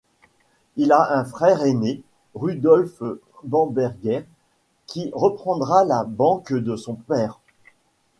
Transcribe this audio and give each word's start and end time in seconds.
Il 0.77 0.93
a 0.93 1.15
un 1.15 1.23
frère 1.23 1.61
aîné, 1.63 2.01
Rudolph 2.33 3.03
Bamberger, 3.43 4.25
qui 4.87 5.11
reprendra 5.13 5.83
la 5.83 6.03
banque 6.05 6.53
de 6.53 6.75
son 6.75 6.95
père. 6.95 7.39